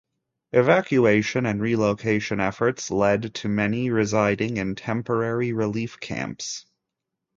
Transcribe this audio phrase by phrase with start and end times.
[0.53, 6.65] Evacuation and relocation efforts led to many residing in temporary relief camps.